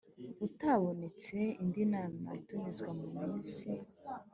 Utabonetse 0.45 1.37
indi 1.61 1.83
nama 1.93 2.27
itumizwa 2.39 2.89
mu 2.99 3.07
minsi 3.19 3.69